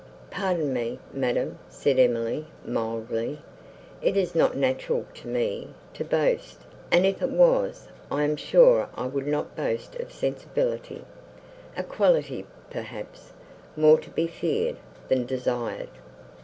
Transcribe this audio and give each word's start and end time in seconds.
"Pardon 0.31 0.73
me, 0.73 0.97
madam," 1.13 1.59
said 1.69 1.99
Emily, 1.99 2.47
mildly, 2.65 3.37
"it 4.01 4.17
is 4.17 4.33
not 4.33 4.57
natural 4.57 5.05
to 5.13 5.27
me 5.27 5.67
to 5.93 6.03
boast, 6.03 6.61
and 6.91 7.05
if 7.05 7.21
it 7.21 7.29
was, 7.29 7.87
I 8.09 8.23
am 8.23 8.35
sure 8.35 8.89
I 8.95 9.05
would 9.05 9.27
not 9.27 9.55
boast 9.55 9.93
of 9.97 10.11
sensibility—a 10.11 11.83
quality, 11.83 12.47
perhaps, 12.71 13.33
more 13.77 13.99
to 13.99 14.09
be 14.09 14.25
feared, 14.25 14.77
than 15.07 15.27
desired." 15.27 15.89